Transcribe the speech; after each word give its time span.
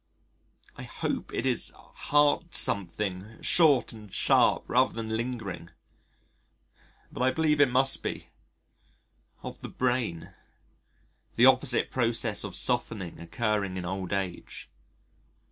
I 0.77 0.81
hope 0.81 1.31
it 1.31 1.45
is 1.45 1.69
heart 1.75 2.55
something 2.55 3.39
short 3.43 3.93
and 3.93 4.11
sharp 4.11 4.63
rather 4.65 4.91
than 4.93 5.15
lingering. 5.15 5.69
But 7.11 7.21
I 7.21 7.29
believe 7.29 7.61
it 7.61 7.69
must 7.69 8.01
be 8.01 8.29
of 9.43 9.61
the 9.61 9.69
brain, 9.69 10.33
the 11.35 11.45
opposite 11.45 11.91
process 11.91 12.43
of 12.43 12.55
softening 12.55 13.19
occurring 13.21 13.77
in 13.77 13.85
old 13.85 14.11
age. 14.11 14.67